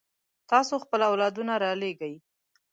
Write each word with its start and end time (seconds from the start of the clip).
تاسو 0.49 0.73
خپل 0.83 0.99
اولادونه 1.09 1.53
رالېږئ. 1.63 2.13